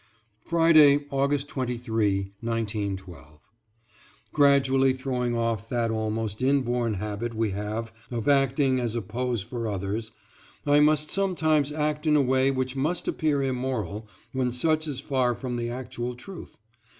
=, 0.25 0.39
Friday, 0.49 1.05
August 1.11 1.47
23, 1.49 2.31
1912.= 2.43 3.39
Gradually 4.33 4.93
throwing 4.93 5.37
off 5.37 5.69
that 5.69 5.91
almost 5.91 6.41
inborn 6.41 6.95
habit 6.95 7.35
we 7.35 7.51
have 7.51 7.93
of 8.09 8.27
acting 8.27 8.79
as 8.79 8.95
a 8.95 9.01
pose 9.03 9.43
for 9.43 9.67
others, 9.67 10.11
I 10.65 10.79
must 10.79 11.11
sometimes 11.11 11.71
act 11.71 12.07
in 12.07 12.15
a 12.15 12.19
way 12.23 12.49
which 12.49 12.75
must 12.75 13.07
appear 13.07 13.43
immoral 13.43 14.07
when 14.33 14.51
such 14.51 14.87
is 14.87 14.99
far 14.99 15.35
from 15.35 15.55
the 15.55 15.69
actual 15.69 16.15
truth. 16.15 16.57